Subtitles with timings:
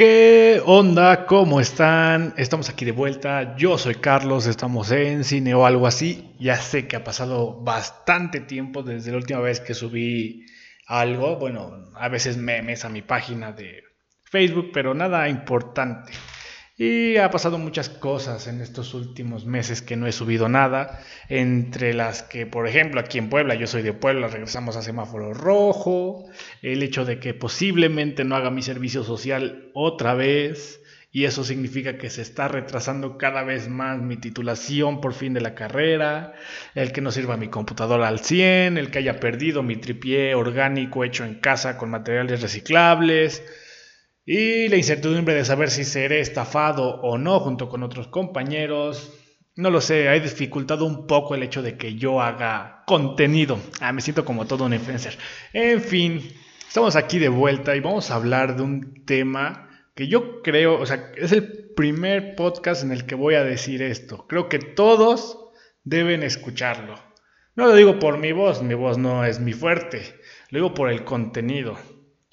[0.00, 1.26] ¿Qué onda?
[1.26, 2.32] ¿Cómo están?
[2.38, 3.54] Estamos aquí de vuelta.
[3.58, 6.34] Yo soy Carlos, estamos en cine o algo así.
[6.38, 10.46] Ya sé que ha pasado bastante tiempo desde la última vez que subí
[10.86, 11.36] algo.
[11.36, 13.82] Bueno, a veces memes a mi página de
[14.22, 16.14] Facebook, pero nada importante.
[16.82, 20.98] Y ha pasado muchas cosas en estos últimos meses que no he subido nada,
[21.28, 25.34] entre las que, por ejemplo, aquí en Puebla, yo soy de Puebla, regresamos a semáforo
[25.34, 26.24] rojo,
[26.62, 30.80] el hecho de que posiblemente no haga mi servicio social otra vez,
[31.12, 35.42] y eso significa que se está retrasando cada vez más mi titulación por fin de
[35.42, 36.32] la carrera,
[36.74, 41.04] el que no sirva mi computadora al 100, el que haya perdido mi tripié orgánico
[41.04, 43.44] hecho en casa con materiales reciclables,
[44.32, 49.12] y la incertidumbre de saber si seré estafado o no junto con otros compañeros.
[49.56, 53.58] No lo sé, ha dificultado un poco el hecho de que yo haga contenido.
[53.80, 55.18] Ah, me siento como todo un influencer.
[55.52, 56.22] En fin,
[56.68, 60.86] estamos aquí de vuelta y vamos a hablar de un tema que yo creo, o
[60.86, 64.28] sea, es el primer podcast en el que voy a decir esto.
[64.28, 65.40] Creo que todos
[65.82, 66.94] deben escucharlo.
[67.56, 70.02] No lo digo por mi voz, mi voz no es mi fuerte,
[70.50, 71.76] lo digo por el contenido.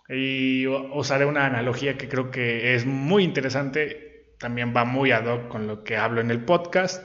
[0.10, 5.48] Y usaré una analogía que creo que es muy interesante, también va muy ad hoc
[5.50, 7.04] con lo que hablo en el podcast.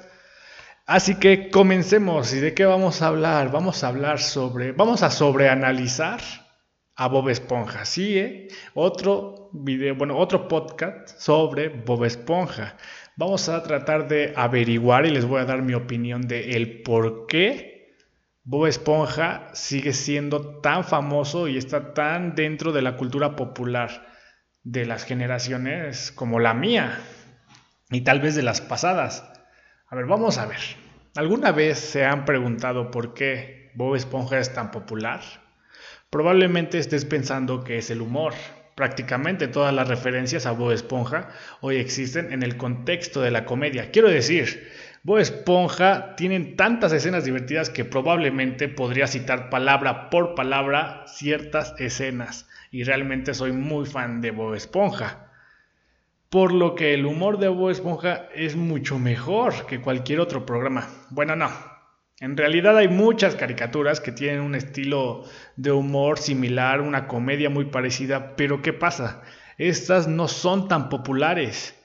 [0.87, 2.33] Así que comencemos.
[2.35, 3.51] ¿Y de qué vamos a hablar?
[3.51, 6.21] Vamos a hablar sobre, vamos a sobreanalizar
[6.95, 7.85] a Bob Esponja.
[7.85, 8.49] Sí, ¿eh?
[8.75, 12.77] otro video, bueno, otro podcast sobre Bob Esponja.
[13.17, 17.27] Vamos a tratar de averiguar y les voy a dar mi opinión de el por
[17.27, 17.72] qué
[18.45, 24.05] Bob Esponja sigue siendo tan famoso y está tan dentro de la cultura popular
[24.65, 26.99] de las generaciones como la mía
[27.91, 29.25] y tal vez de las pasadas.
[29.87, 30.59] A ver, vamos a ver.
[31.15, 35.21] ¿Alguna vez se han preguntado por qué Bob Esponja es tan popular?
[36.11, 38.35] Probablemente estés pensando que es el humor.
[38.75, 41.29] Prácticamente todas las referencias a Bob Esponja
[41.61, 43.93] hoy existen en el contexto de la comedia.
[43.93, 44.69] Quiero decir,
[45.05, 52.49] Bob Esponja tienen tantas escenas divertidas que probablemente podría citar palabra por palabra ciertas escenas.
[52.71, 55.29] Y realmente soy muy fan de Bob Esponja.
[56.29, 60.89] Por lo que el humor de Bob Esponja es mucho mejor que cualquier otro programa.
[61.11, 61.51] Bueno, no.
[62.21, 65.25] En realidad hay muchas caricaturas que tienen un estilo
[65.57, 69.23] de humor similar, una comedia muy parecida, pero ¿qué pasa?
[69.59, 71.77] Estas no son tan populares.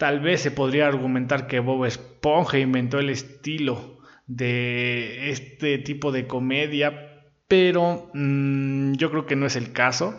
[0.00, 6.26] Tal vez se podría argumentar que Bob Esponja inventó el estilo de este tipo de
[6.26, 10.16] comedia, pero mm, yo creo que no es el caso.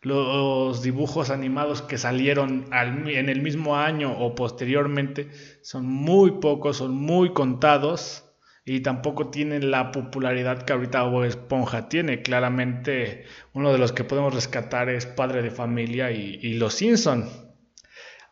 [0.00, 5.28] Los dibujos animados que salieron en el mismo año o posteriormente
[5.60, 8.24] son muy pocos, son muy contados
[8.64, 12.22] y tampoco tienen la popularidad que ahorita Bob Esponja tiene.
[12.22, 17.49] Claramente uno de los que podemos rescatar es Padre de Familia y, y Los Simpson.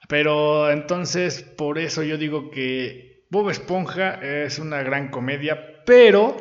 [0.08, 6.34] Pero entonces, por eso yo digo que Bob Esponja es una gran comedia, pero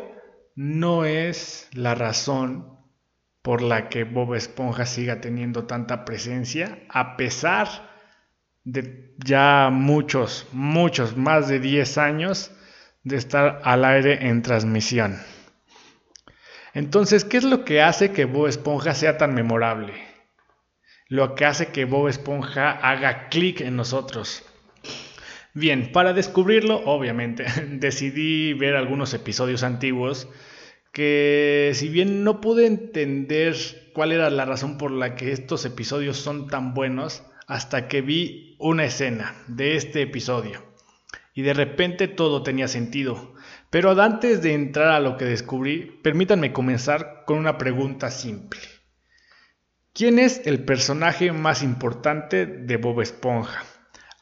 [0.55, 2.77] no es la razón
[3.41, 7.67] por la que Bob Esponja siga teniendo tanta presencia, a pesar
[8.63, 12.51] de ya muchos, muchos, más de 10 años
[13.03, 15.19] de estar al aire en transmisión.
[16.73, 19.93] Entonces, ¿qué es lo que hace que Bob Esponja sea tan memorable?
[21.09, 24.43] Lo que hace que Bob Esponja haga clic en nosotros.
[25.53, 30.27] Bien, para descubrirlo, obviamente, decidí ver algunos episodios antiguos
[30.91, 33.55] que si bien no pude entender
[33.93, 38.55] cuál era la razón por la que estos episodios son tan buenos, hasta que vi
[38.59, 40.63] una escena de este episodio.
[41.33, 43.35] Y de repente todo tenía sentido.
[43.69, 48.59] Pero antes de entrar a lo que descubrí, permítanme comenzar con una pregunta simple.
[49.97, 53.63] ¿Quién es el personaje más importante de Bob Esponja?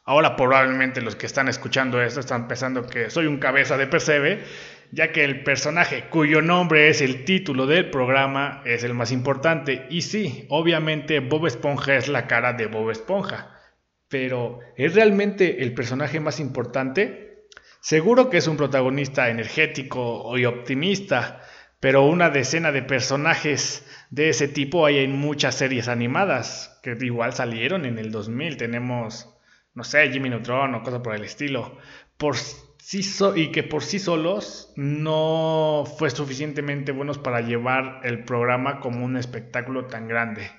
[0.04, 4.42] Ahora probablemente los que están escuchando esto están pensando que soy un cabeza de percebe,
[4.90, 9.84] ya que el personaje cuyo nombre es el título del programa es el más importante.
[9.90, 13.60] Y sí, obviamente Bob Esponja es la cara de Bob Esponja.
[14.08, 17.48] Pero ¿es realmente el personaje más importante?
[17.82, 21.42] Seguro que es un protagonista energético y optimista,
[21.86, 27.32] pero una decena de personajes de ese tipo hay en muchas series animadas que igual
[27.32, 28.56] salieron en el 2000.
[28.56, 29.32] Tenemos,
[29.72, 31.78] no sé, Jimmy Neutron o cosas por el estilo.
[32.16, 33.02] Por sí
[33.36, 39.16] y que por sí solos no fue suficientemente buenos para llevar el programa como un
[39.16, 40.50] espectáculo tan grande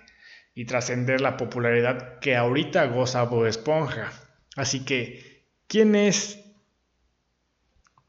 [0.56, 4.14] y trascender la popularidad que ahorita goza Bob Esponja.
[4.56, 6.47] Así que, ¿quién es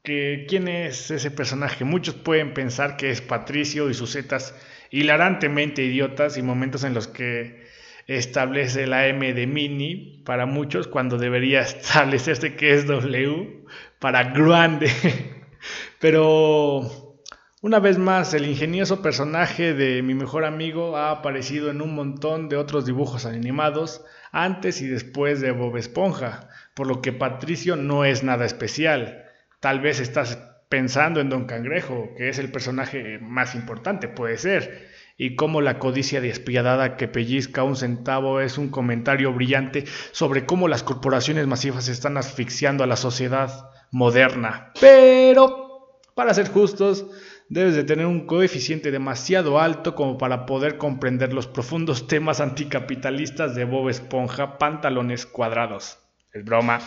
[0.03, 1.83] quién es ese personaje.
[1.85, 4.55] Muchos pueden pensar que es Patricio y sus zetas
[4.91, 7.67] hilarantemente idiotas y momentos en los que
[8.07, 13.65] establece la M de mini para muchos cuando debería establecerse que es W
[13.99, 14.91] para grande.
[15.99, 17.15] Pero
[17.61, 22.49] una vez más, el ingenioso personaje de mi mejor amigo ha aparecido en un montón
[22.49, 28.05] de otros dibujos animados antes y después de Bob Esponja, por lo que Patricio no
[28.05, 29.28] es nada especial.
[29.59, 30.37] Tal vez estás
[30.69, 35.79] pensando en Don Cangrejo, que es el personaje más importante, puede ser, y cómo la
[35.79, 41.89] codicia despiadada que pellizca un centavo es un comentario brillante sobre cómo las corporaciones masivas
[41.89, 44.71] están asfixiando a la sociedad moderna.
[44.79, 47.05] Pero, para ser justos,
[47.49, 53.55] debes de tener un coeficiente demasiado alto como para poder comprender los profundos temas anticapitalistas
[53.55, 55.99] de Bob Esponja, pantalones cuadrados.
[56.31, 56.79] Es broma.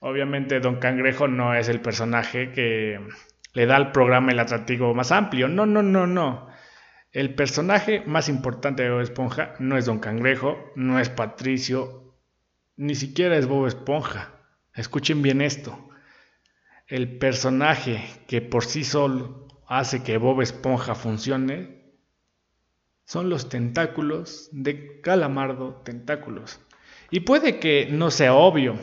[0.00, 3.00] Obviamente Don Cangrejo no es el personaje que
[3.52, 5.48] le da al programa el atractivo más amplio.
[5.48, 6.48] No, no, no, no.
[7.10, 12.14] El personaje más importante de Bob Esponja no es Don Cangrejo, no es Patricio,
[12.76, 14.34] ni siquiera es Bob Esponja.
[14.74, 15.88] Escuchen bien esto.
[16.86, 21.78] El personaje que por sí solo hace que Bob Esponja funcione
[23.04, 26.60] son los tentáculos de Calamardo Tentáculos.
[27.10, 28.78] Y puede que no sea obvio,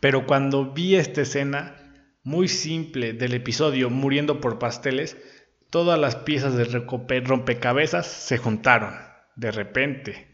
[0.00, 1.76] pero cuando vi esta escena
[2.22, 5.16] muy simple del episodio Muriendo por Pasteles,
[5.70, 8.94] todas las piezas de rompecabezas se juntaron
[9.36, 10.28] de repente.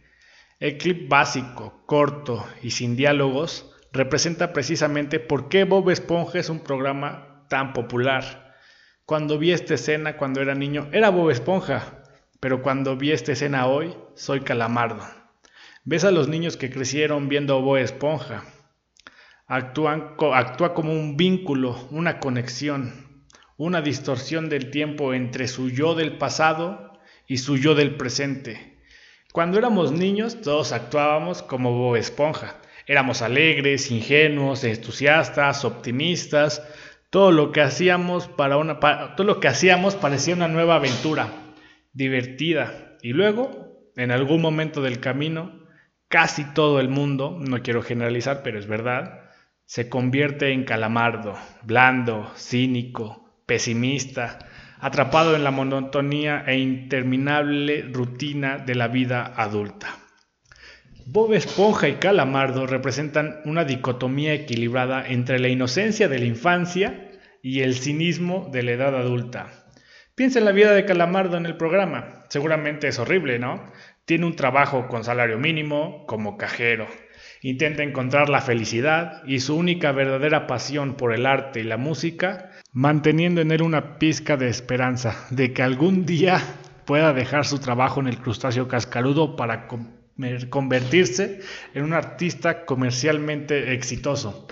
[0.60, 6.60] El clip básico, corto y sin diálogos representa precisamente por qué Bob Esponja es un
[6.60, 8.54] programa tan popular.
[9.04, 12.02] Cuando vi esta escena cuando era niño, era Bob Esponja,
[12.40, 15.04] pero cuando vi esta escena hoy, soy Calamardo.
[15.84, 18.44] Ves a los niños que crecieron viendo Bob Esponja.
[19.46, 22.94] Actúa como un vínculo, una conexión,
[23.58, 28.80] una distorsión del tiempo entre su yo del pasado y su yo del presente.
[29.32, 32.56] Cuando éramos niños, todos actuábamos como Bob Esponja.
[32.86, 36.62] Éramos alegres, ingenuos, entusiastas, optimistas,
[37.10, 38.28] todo lo que hacíamos
[39.96, 41.28] parecía una nueva aventura,
[41.92, 42.96] divertida.
[43.02, 45.66] Y luego, en algún momento del camino,
[46.08, 49.23] casi todo el mundo, no quiero generalizar, pero es verdad,
[49.66, 54.38] se convierte en calamardo, blando, cínico, pesimista,
[54.80, 59.98] atrapado en la monotonía e interminable rutina de la vida adulta.
[61.06, 67.10] Bob Esponja y Calamardo representan una dicotomía equilibrada entre la inocencia de la infancia
[67.42, 69.50] y el cinismo de la edad adulta.
[70.14, 72.24] Piensa en la vida de Calamardo en el programa.
[72.30, 73.70] Seguramente es horrible, ¿no?
[74.06, 76.86] Tiene un trabajo con salario mínimo como cajero.
[77.44, 82.52] Intenta encontrar la felicidad y su única verdadera pasión por el arte y la música,
[82.72, 86.40] manteniendo en él una pizca de esperanza de que algún día
[86.86, 89.68] pueda dejar su trabajo en el crustáceo cascarudo para
[90.48, 91.40] convertirse
[91.74, 94.48] en un artista comercialmente exitoso.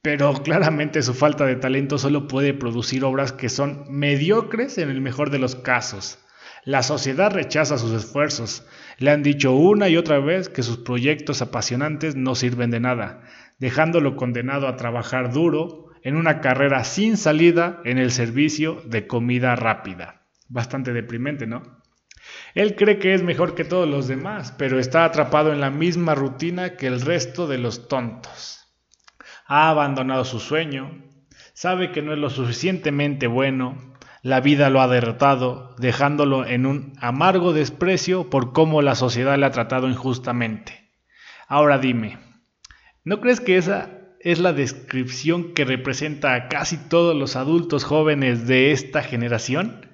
[0.00, 5.00] Pero claramente su falta de talento solo puede producir obras que son mediocres en el
[5.00, 6.20] mejor de los casos.
[6.64, 8.66] La sociedad rechaza sus esfuerzos.
[8.98, 13.22] Le han dicho una y otra vez que sus proyectos apasionantes no sirven de nada,
[13.58, 19.56] dejándolo condenado a trabajar duro en una carrera sin salida en el servicio de comida
[19.56, 20.26] rápida.
[20.48, 21.78] Bastante deprimente, ¿no?
[22.54, 26.14] Él cree que es mejor que todos los demás, pero está atrapado en la misma
[26.14, 28.66] rutina que el resto de los tontos.
[29.46, 31.04] Ha abandonado su sueño,
[31.52, 33.87] sabe que no es lo suficientemente bueno,
[34.22, 39.46] la vida lo ha derrotado, dejándolo en un amargo desprecio por cómo la sociedad le
[39.46, 40.90] ha tratado injustamente.
[41.46, 42.18] Ahora dime,
[43.04, 48.46] ¿no crees que esa es la descripción que representa a casi todos los adultos jóvenes
[48.46, 49.86] de esta generación?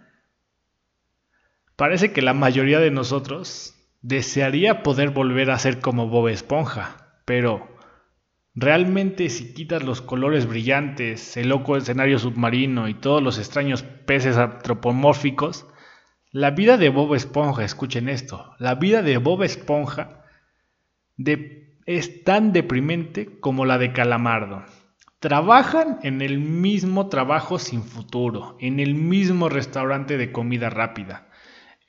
[1.77, 7.74] Parece que la mayoría de nosotros desearía poder volver a ser como Bob Esponja, pero
[8.55, 14.37] realmente si quitas los colores brillantes, el loco escenario submarino y todos los extraños peces
[14.37, 15.67] antropomórficos,
[16.31, 20.25] la vida de Bob Esponja, escuchen esto, la vida de Bob Esponja
[21.87, 24.65] es tan deprimente como la de Calamardo.
[25.21, 31.29] Trabajan en el mismo trabajo sin futuro, en el mismo restaurante de comida rápida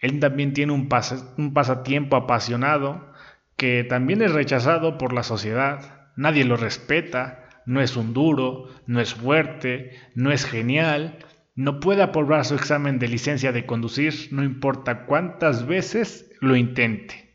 [0.06, 3.12] él también tiene un, pasatiempo apasionado
[3.56, 6.05] que también es rechazado por la sociedad.
[6.16, 11.20] Nadie lo respeta, no es un duro, no es fuerte, no es genial,
[11.56, 17.34] no puede aprobar su examen de licencia de conducir, no importa cuántas veces lo intente.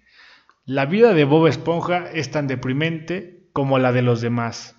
[0.64, 4.76] La vida de Bob Esponja es tan deprimente como la de los demás,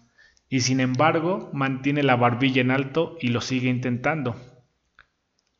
[0.47, 4.35] y sin embargo mantiene la barbilla en alto y lo sigue intentando.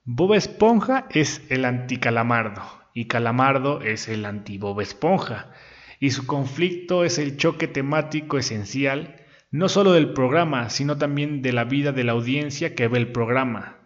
[0.04, 5.52] Bob Esponja es el anti-Calamardo y Calamardo es el anti-Bob Esponja.
[6.02, 9.18] Y su conflicto es el choque temático esencial
[9.52, 13.12] no solo del programa, sino también de la vida de la audiencia que ve el
[13.12, 13.78] programa.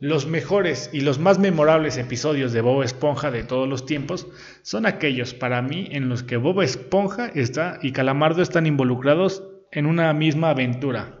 [0.00, 4.26] Los mejores y los más memorables episodios de Bob Esponja de todos los tiempos
[4.62, 9.42] son aquellos para mí en los que Bob Esponja está y Calamardo están involucrados
[9.72, 11.19] en una misma aventura.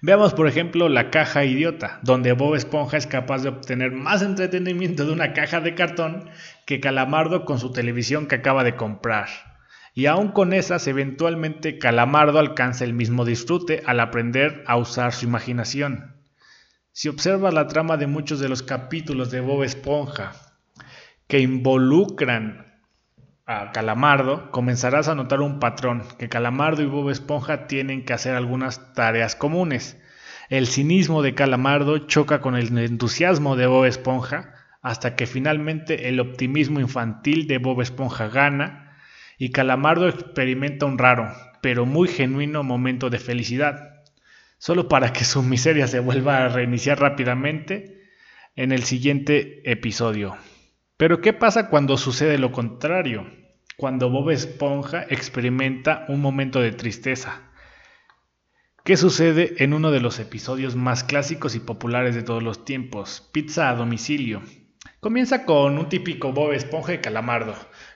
[0.00, 5.04] Veamos por ejemplo la caja idiota, donde Bob Esponja es capaz de obtener más entretenimiento
[5.04, 6.30] de una caja de cartón
[6.66, 9.28] que Calamardo con su televisión que acaba de comprar.
[9.94, 15.26] Y aún con esas, eventualmente Calamardo alcanza el mismo disfrute al aprender a usar su
[15.26, 16.16] imaginación.
[16.92, 20.32] Si observas la trama de muchos de los capítulos de Bob Esponja
[21.26, 22.69] que involucran
[23.52, 28.36] a Calamardo, comenzarás a notar un patrón, que Calamardo y Bob Esponja tienen que hacer
[28.36, 30.00] algunas tareas comunes.
[30.50, 36.20] El cinismo de Calamardo choca con el entusiasmo de Bob Esponja, hasta que finalmente el
[36.20, 38.96] optimismo infantil de Bob Esponja gana
[39.36, 44.04] y Calamardo experimenta un raro, pero muy genuino momento de felicidad
[44.58, 48.02] solo para que su miseria se vuelva a reiniciar rápidamente
[48.54, 50.36] en el siguiente episodio.
[50.98, 53.39] Pero ¿qué pasa cuando sucede lo contrario?
[53.80, 57.50] Cuando Bob Esponja experimenta un momento de tristeza.
[58.84, 63.30] ¿Qué sucede en uno de los episodios más clásicos y populares de todos los tiempos?
[63.32, 64.42] Pizza a domicilio.
[65.00, 67.54] Comienza con un típico Bob Esponja y Calamardo,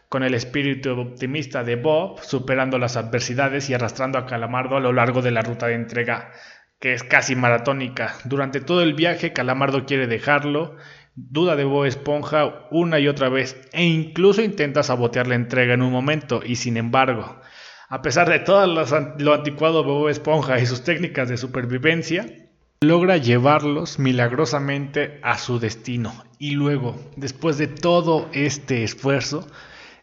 [0.08, 4.94] con el espíritu optimista de Bob superando las adversidades y arrastrando a Calamardo a lo
[4.94, 6.32] largo de la ruta de entrega
[6.80, 8.14] que es casi maratónica.
[8.24, 10.76] Durante todo el viaje, Calamardo quiere dejarlo,
[11.16, 15.83] duda de Bob Esponja una y otra vez e incluso intenta sabotear la entrega en
[15.83, 17.40] un momento y sin embargo,
[17.88, 22.26] a pesar de todo lo anticuado de Bob Esponja y sus técnicas de supervivencia,
[22.80, 26.25] logra llevarlos milagrosamente a su destino.
[26.38, 29.47] Y luego, después de todo este esfuerzo,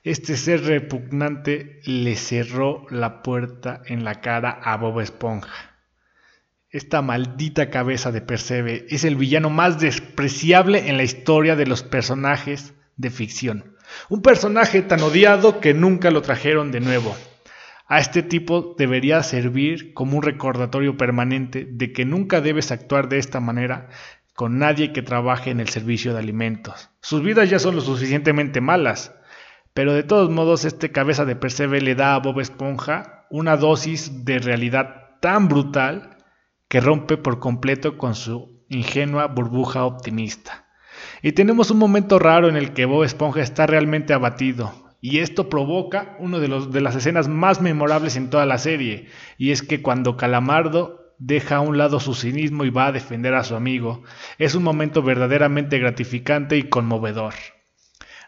[0.03, 5.70] este ser repugnante le cerró la puerta en la cara a Bob Esponja.
[6.71, 11.83] Esta maldita cabeza de Percebe es el villano más despreciable en la historia de los
[11.83, 13.75] personajes de ficción.
[14.07, 17.13] Un personaje tan odiado que nunca lo trajeron de nuevo.
[17.87, 23.17] A este tipo debería servir como un recordatorio permanente de que nunca debes actuar de
[23.17, 23.89] esta manera
[24.33, 26.89] con nadie que trabaje en el servicio de alimentos.
[27.01, 29.13] Sus vidas ya son lo suficientemente malas,
[29.73, 34.23] pero de todos modos este cabeza de Percebe le da a Bob Esponja una dosis
[34.23, 36.10] de realidad tan brutal
[36.71, 40.69] que rompe por completo con su ingenua burbuja optimista.
[41.21, 45.49] Y tenemos un momento raro en el que Bob Esponja está realmente abatido, y esto
[45.49, 46.47] provoca una de,
[46.79, 51.59] las escenas más memorables en toda la serie, y es que cuando Calamardo deja a
[51.59, 54.03] un lado su cinismo y va a defender a su amigo,
[54.37, 57.33] es un momento verdaderamente gratificante y conmovedor.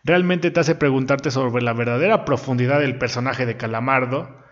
[0.03, 4.42] Realmente te hace preguntarte sobre la verdadera profundidad del personaje de Calamardo,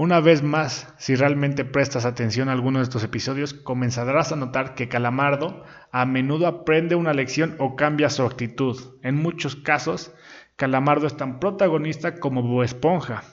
[0.00, 4.74] una vez más, si realmente prestas atención a alguno de estos episodios, comenzarás a notar
[4.74, 8.78] que Calamardo a menudo aprende una lección o cambia su actitud.
[9.02, 10.14] En muchos casos,
[10.56, 13.24] Calamardo es tan protagonista como Bob Esponja.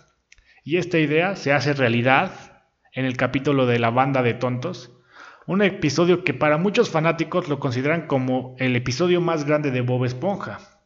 [0.65, 2.33] Y esta idea se hace realidad
[2.91, 4.91] en el capítulo de la banda de tontos,
[5.45, 10.03] un episodio que para muchos fanáticos lo consideran como el episodio más grande de Bob
[10.03, 10.76] Esponja.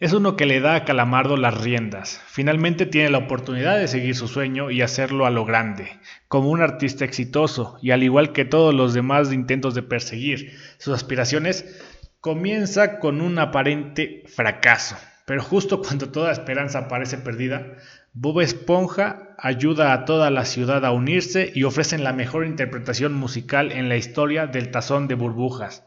[0.00, 2.22] Es uno que le da a Calamardo las riendas.
[2.28, 6.62] Finalmente tiene la oportunidad de seguir su sueño y hacerlo a lo grande, como un
[6.62, 11.82] artista exitoso, y al igual que todos los demás intentos de perseguir sus aspiraciones,
[12.20, 14.96] comienza con un aparente fracaso.
[15.26, 17.66] Pero justo cuando toda esperanza parece perdida,
[18.12, 23.72] Bob Esponja ayuda a toda la ciudad a unirse y ofrecen la mejor interpretación musical
[23.72, 25.84] en la historia del tazón de burbujas.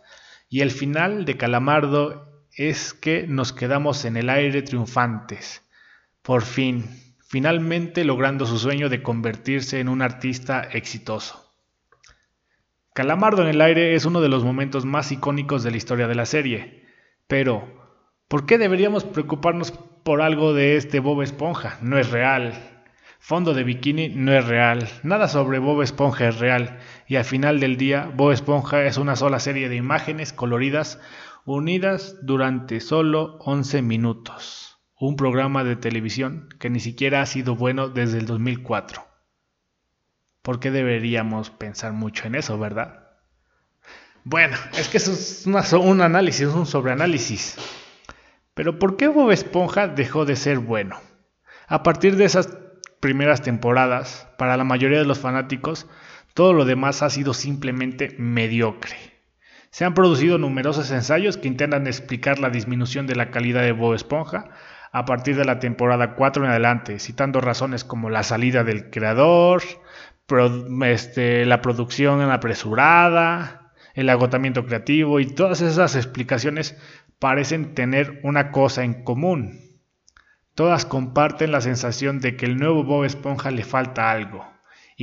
[0.49, 5.63] Y el final de Calamardo es que nos quedamos en el aire triunfantes,
[6.21, 6.89] por fin,
[7.25, 11.49] finalmente logrando su sueño de convertirse en un artista exitoso.
[12.93, 16.15] Calamardo en el aire es uno de los momentos más icónicos de la historia de
[16.15, 16.85] la serie,
[17.27, 17.65] pero
[18.27, 21.77] ¿por qué deberíamos preocuparnos por algo de este Bob Esponja?
[21.81, 22.67] No es real.
[23.19, 24.89] Fondo de bikini no es real.
[25.03, 26.79] Nada sobre Bob Esponja es real.
[27.07, 30.99] Y al final del día, Bob Esponja es una sola serie de imágenes coloridas
[31.45, 34.79] unidas durante solo 11 minutos.
[34.99, 39.03] Un programa de televisión que ni siquiera ha sido bueno desde el 2004.
[40.41, 43.07] ¿Por qué deberíamos pensar mucho en eso, verdad?
[44.23, 47.57] Bueno, es que eso es un análisis, es un sobreanálisis.
[48.53, 50.99] Pero ¿por qué Bob Esponja dejó de ser bueno?
[51.67, 52.49] A partir de esas
[52.99, 55.87] primeras temporadas, para la mayoría de los fanáticos,
[56.33, 59.20] todo lo demás ha sido simplemente mediocre.
[59.71, 63.93] Se han producido numerosos ensayos que intentan explicar la disminución de la calidad de Bob
[63.93, 64.49] Esponja,
[64.91, 69.63] a partir de la temporada 4 en adelante, citando razones como la salida del creador,
[70.85, 76.77] este, la producción apresurada, el agotamiento creativo y todas esas explicaciones
[77.19, 79.59] parecen tener una cosa en común.
[80.53, 84.50] Todas comparten la sensación de que el nuevo Bob Esponja le falta algo.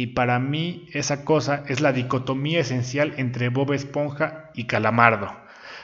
[0.01, 5.29] Y para mí esa cosa es la dicotomía esencial entre Bob Esponja y Calamardo.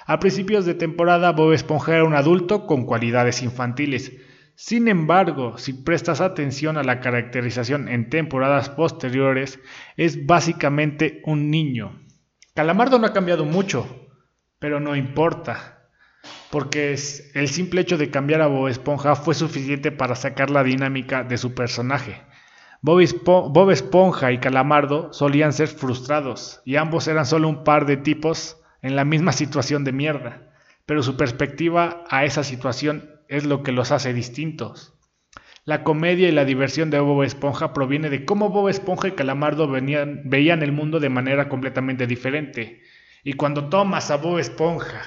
[0.06, 4.12] A principios de temporada Bob Esponja era un adulto con cualidades infantiles.
[4.54, 9.58] Sin embargo, si prestas atención a la caracterización en temporadas posteriores,
[9.96, 12.00] es básicamente un niño.
[12.54, 14.12] Calamardo no ha cambiado mucho,
[14.60, 15.88] pero no importa,
[16.52, 21.24] porque el simple hecho de cambiar a Bob Esponja fue suficiente para sacar la dinámica
[21.24, 22.22] de su personaje.
[22.86, 28.60] Bob, Esponja y Calamardo solían ser frustrados, y ambos eran solo un par de tipos
[28.82, 30.52] en la misma situación de mierda,
[30.84, 34.92] pero su perspectiva a esa situación es lo que los hace distintos.
[35.64, 39.66] La comedia y la diversión de Bob Esponja proviene de cómo Bob Esponja y Calamardo
[39.66, 42.82] veían el mundo de manera completamente diferente.
[43.22, 45.00] Y cuando tomas a Bob Esponja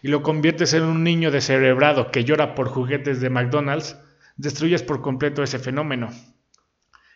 [0.00, 3.98] y lo conviertes en un niño descerebrado que llora por juguetes de McDonald's,
[4.38, 6.08] destruyes por completo ese fenómeno.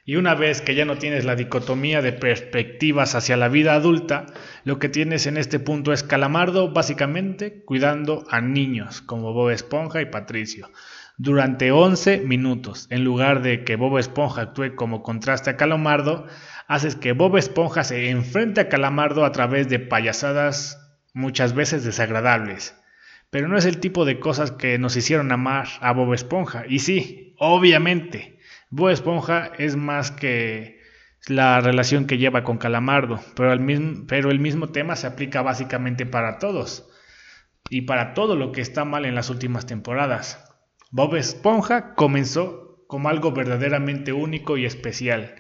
[0.05, 4.27] Y una vez que ya no tienes la dicotomía de perspectivas hacia la vida adulta,
[4.65, 10.01] lo que tienes en este punto es Calamardo básicamente cuidando a niños como Bob Esponja
[10.01, 10.71] y Patricio
[11.19, 12.89] durante 11 minutos.
[12.91, 16.27] En lugar de que Bob Esponja actúe como contraste a Calamardo,
[16.67, 20.79] haces que Bob Esponja se enfrente a Calamardo a través de payasadas
[21.15, 22.77] muchas veces desagradables.
[23.31, 26.65] Pero no es el tipo de cosas que nos hicieron amar a Bob Esponja.
[26.69, 28.41] Y sí, obviamente,
[28.75, 30.81] Bob Esponja es más que
[31.29, 36.89] la relación que lleva con Calamardo, pero el, mismo, tema se aplica básicamente para todos
[37.69, 40.43] y para todo lo que está mal en las últimas temporadas.
[40.91, 45.35] Bob Esponja comenzó como algo verdaderamente único y especial,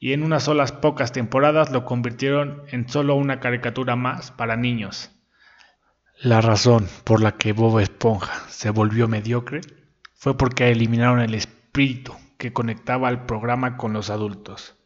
[0.00, 5.10] y en unas solas pocas temporadas lo convirtieron en solo una caricatura más para niños.
[6.22, 9.60] La razón por la que Bob Esponja se volvió mediocre
[10.14, 14.76] fue porque eliminaron el espíritu que conectaba al programa con los adultos.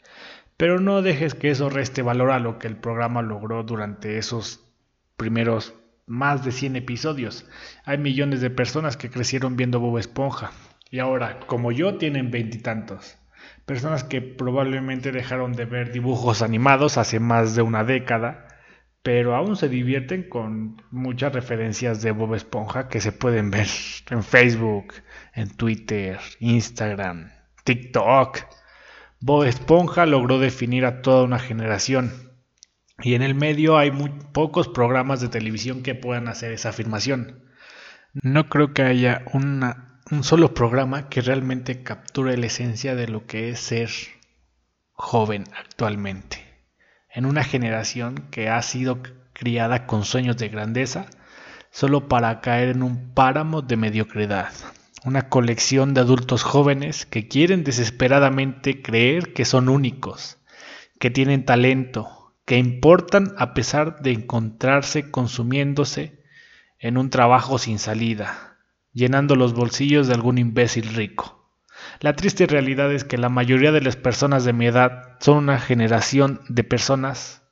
[0.57, 4.65] Pero no dejes que eso reste valor a lo que el programa logró durante esos
[5.17, 5.75] primeros
[6.07, 7.49] más de 100 episodios.
[7.85, 10.53] Hay millones de personas que crecieron viendo Bob Esponja
[10.91, 13.19] y ahora, como yo, tienen veintitantos.
[13.65, 18.49] Personas que probablemente dejaron de ver dibujos animados hace más de una década,
[19.03, 23.69] pero aún se divierten con muchas referencias de Bob Esponja que se pueden ver
[24.11, 24.95] en Facebook,
[25.35, 27.31] en Twitter, Instagram,
[27.65, 28.41] TikTok.
[29.21, 32.33] Bob Esponja logró definir a toda una generación.
[32.99, 37.45] Y en el medio hay muy pocos programas de televisión que puedan hacer esa afirmación.
[38.15, 43.27] No creo que haya una, un solo programa que realmente capture la esencia de lo
[43.27, 43.91] que es ser
[44.93, 46.45] joven actualmente.
[47.11, 51.07] En una generación que ha sido criada con sueños de grandeza,
[51.71, 54.53] solo para caer en un páramo de mediocridad
[55.05, 60.39] una colección de adultos jóvenes que quieren desesperadamente creer que son únicos,
[61.01, 66.23] que tienen talento, que importan a pesar de encontrarse consumiéndose
[66.79, 68.59] en un trabajo sin salida,
[68.93, 71.51] llenando los bolsillos de algún imbécil rico.
[72.01, 75.59] La triste realidad es que la mayoría de las personas de mi edad son una
[75.59, 77.43] generación de personas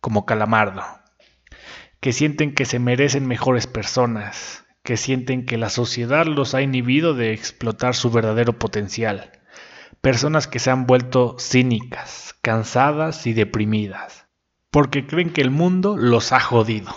[0.00, 0.82] como Calamardo,
[2.00, 7.14] que sienten que se merecen mejores personas, que sienten que la sociedad los ha inhibido
[7.14, 9.32] de explotar su verdadero potencial.
[10.00, 14.26] Personas que se han vuelto cínicas, cansadas y deprimidas,
[14.70, 16.94] porque creen que el mundo los ha jodido.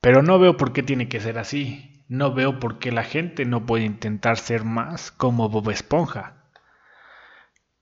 [0.00, 2.04] Pero no veo por qué tiene que ser así.
[2.08, 6.44] No veo por qué la gente no puede intentar ser más como Bob Esponja.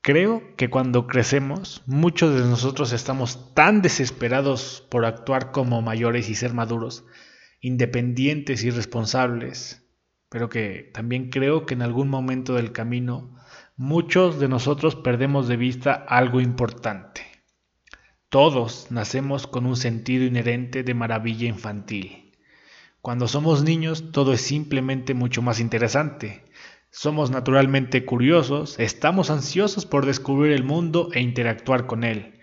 [0.00, 6.34] Creo que cuando crecemos, muchos de nosotros estamos tan desesperados por actuar como mayores y
[6.34, 7.04] ser maduros,
[7.66, 9.84] independientes y responsables,
[10.28, 13.34] pero que también creo que en algún momento del camino
[13.76, 17.22] muchos de nosotros perdemos de vista algo importante.
[18.28, 22.36] Todos nacemos con un sentido inherente de maravilla infantil.
[23.00, 26.44] Cuando somos niños todo es simplemente mucho más interesante.
[26.90, 32.35] Somos naturalmente curiosos, estamos ansiosos por descubrir el mundo e interactuar con él.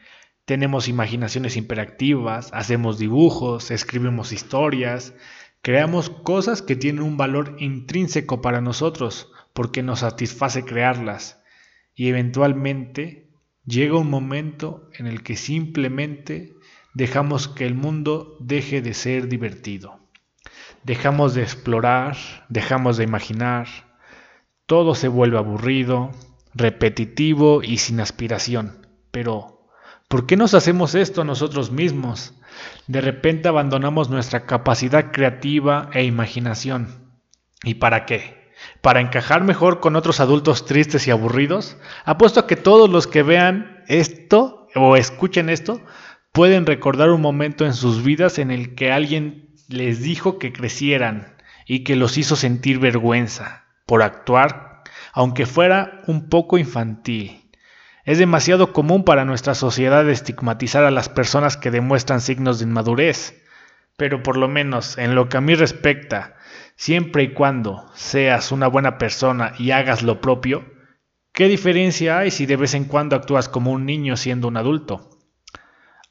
[0.45, 5.13] Tenemos imaginaciones imperactivas, hacemos dibujos, escribimos historias,
[5.61, 11.41] creamos cosas que tienen un valor intrínseco para nosotros porque nos satisface crearlas.
[11.95, 13.29] Y eventualmente
[13.65, 16.53] llega un momento en el que simplemente
[16.93, 19.99] dejamos que el mundo deje de ser divertido.
[20.83, 22.17] Dejamos de explorar,
[22.49, 23.67] dejamos de imaginar.
[24.65, 26.11] todo se vuelve aburrido,
[26.53, 28.87] repetitivo y sin aspiración.
[29.11, 29.62] Pero,
[30.13, 32.35] ¿por qué nos hacemos esto nosotros mismos?
[32.85, 37.15] De repente abandonamos nuestra capacidad creativa e imaginación.
[37.63, 38.53] ¿Y para qué?
[38.81, 41.77] ¿Para encajar mejor con otros adultos tristes y aburridos?
[42.05, 45.81] Apuesto a que todos los que vean esto o escuchen esto
[46.31, 51.37] pueden recordar un momento en sus vidas en el que alguien les dijo que crecieran
[51.65, 57.42] y que los hizo sentir vergüenza por actuar, aunque fuera un poco infantil.
[58.05, 63.41] Es demasiado común para nuestra sociedad estigmatizar a las personas que demuestran signos de inmadurez,
[63.95, 66.35] pero por lo menos en lo que a mí respecta,
[66.75, 70.65] siempre y cuando seas una buena persona y hagas lo propio,
[71.31, 75.09] ¿qué diferencia hay si de vez en cuando actúas como un niño siendo un adulto?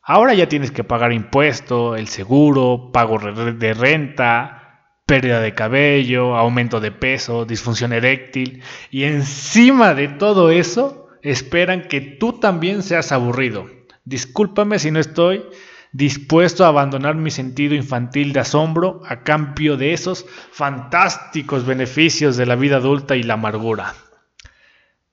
[0.02, 4.62] Ahora ya tienes que pagar impuesto, el seguro, pago de renta,
[5.04, 12.00] pérdida de cabello, aumento de peso, disfunción eréctil y encima de todo eso esperan que
[12.00, 13.70] tú también seas aburrido.
[14.04, 15.44] Discúlpame si no estoy
[15.92, 22.46] dispuesto a abandonar mi sentido infantil de asombro a cambio de esos fantásticos beneficios de
[22.46, 23.94] la vida adulta y la amargura.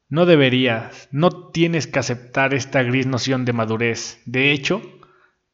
[0.08, 4.22] No deberías, no tienes que aceptar esta gris noción de madurez.
[4.26, 4.82] De hecho,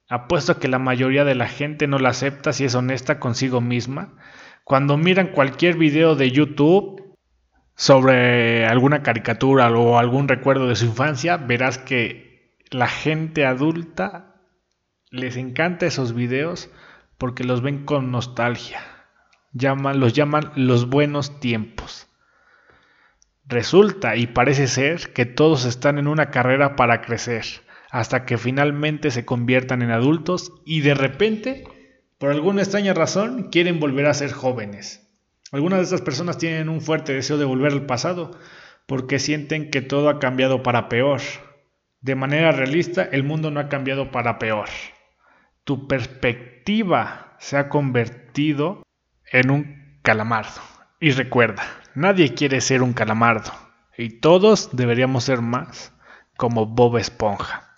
[0.08, 3.60] apuesto a que la mayoría de la gente no la acepta si es honesta consigo
[3.60, 4.14] misma.
[4.64, 7.05] Cuando miran cualquier video de YouTube
[7.76, 14.36] sobre alguna caricatura o algún recuerdo de su infancia, verás que la gente adulta
[15.12, 16.70] les encanta esos videos
[17.18, 18.82] porque los ven con nostalgia.
[19.54, 22.08] Llaman, los llaman los buenos tiempos.
[23.48, 27.46] Resulta y parece ser que todos están en una carrera para crecer,
[27.92, 31.64] hasta que finalmente se conviertan en adultos y de repente,
[32.18, 35.05] por alguna extraña razón, quieren volver a ser jóvenes.
[35.56, 38.38] Algunas de estas personas tienen un fuerte deseo de volver al pasado
[38.88, 41.22] porque sienten que todo ha cambiado para peor.
[42.02, 44.68] De manera realista, el mundo no ha cambiado para peor.
[45.64, 48.84] Tu perspectiva se ha convertido
[49.32, 50.60] en un calamardo.
[51.00, 51.64] Y recuerda,
[51.94, 53.54] nadie quiere ser un calamardo,
[53.98, 55.94] y todos deberíamos ser más
[56.36, 57.78] como Bob Esponja.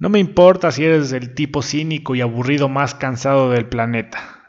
[0.00, 4.39] No me importa si eres el tipo cínico y aburrido más cansado del planeta.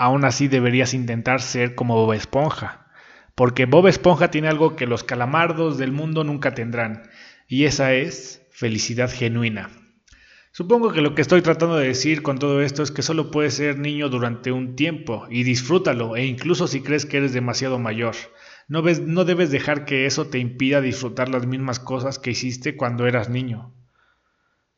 [0.00, 2.86] Aún así deberías intentar ser como Bob Esponja,
[3.34, 7.10] porque Bob Esponja tiene algo que los calamardos del mundo nunca tendrán,
[7.48, 9.70] y esa es felicidad genuina.
[10.52, 13.54] Supongo que lo que estoy tratando de decir con todo esto es que solo puedes
[13.54, 18.14] ser niño durante un tiempo y disfrútalo, e incluso si crees que eres demasiado mayor.
[18.68, 23.08] No, no debes dejar que eso te impida disfrutar las mismas cosas que hiciste cuando
[23.08, 23.74] eras niño.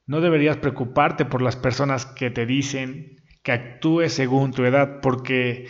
[0.06, 5.66] No deberías preocuparte por las personas que te dicen que actúes según tu edad, porque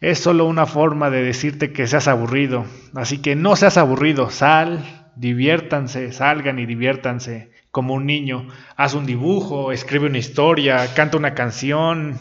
[0.00, 2.64] es solo una forma de decirte que seas aburrido.
[2.94, 8.48] Así que no seas aburrido, sal, diviértanse, salgan y diviértanse como un niño.
[8.76, 12.18] Haz un dibujo, escribe una historia, canta una canción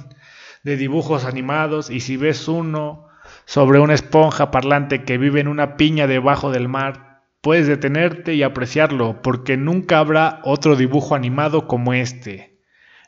[0.63, 3.07] de dibujos animados y si ves uno
[3.45, 8.43] sobre una esponja parlante que vive en una piña debajo del mar, puedes detenerte y
[8.43, 12.59] apreciarlo porque nunca habrá otro dibujo animado como este.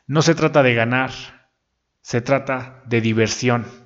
[0.06, 1.10] No se trata de ganar,
[2.02, 3.81] se trata de diversión.